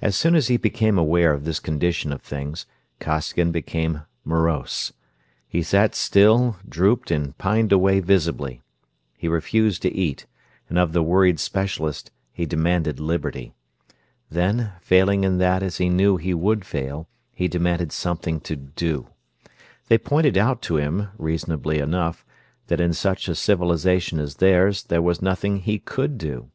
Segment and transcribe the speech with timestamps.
[0.00, 2.64] As soon as he became aware of this condition of things
[3.00, 4.92] Costigan became morose.
[5.48, 8.62] He sat still, drooped, and pined away visibly.
[9.18, 10.26] He refused to eat,
[10.68, 13.52] and of the worried specialist he demanded liberty.
[14.30, 19.08] Then, failing in that as he knew he would fail, he demanded something to do.
[19.88, 22.24] They pointed out to him, reasonably enough,
[22.68, 26.48] that in such a civilization as theirs there was nothing he could do.